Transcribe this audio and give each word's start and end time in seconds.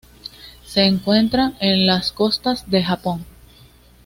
Se 0.65 0.83
encuentra 0.85 1.53
en 1.59 1.85
las 1.85 2.11
costas 2.11 2.67
del 2.71 2.83
Japón. 2.83 3.23